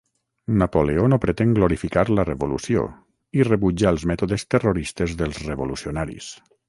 Napoleó 0.61 1.03
no 1.11 1.19
pretén 1.25 1.51
glorificar 1.57 2.05
la 2.19 2.25
revolució 2.29 2.85
i 3.41 3.45
rebutja 3.51 3.93
els 3.93 4.07
mètodes 4.13 4.47
terroristes 4.55 5.15
dels 5.21 5.43
revolucionaris. 5.53 6.33